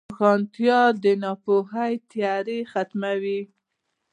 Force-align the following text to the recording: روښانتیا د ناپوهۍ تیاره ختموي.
روښانتیا 0.09 0.79
د 1.03 1.05
ناپوهۍ 1.23 1.93
تیاره 2.11 2.57
ختموي. 2.71 3.41